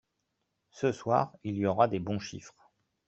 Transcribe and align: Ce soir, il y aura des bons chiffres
Ce 0.71 0.91
soir, 0.91 1.31
il 1.43 1.55
y 1.59 1.67
aura 1.67 1.87
des 1.87 1.99
bons 1.99 2.17
chiffres 2.17 2.67